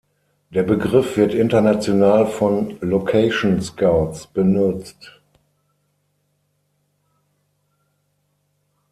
[0.49, 5.21] Der Begriff wird international von Location-Scouts benutzt.